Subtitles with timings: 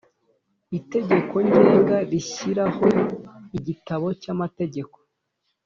[0.79, 2.85] Itegeko Ngenga rishyiraho
[3.57, 4.97] Igitabo cy amategeko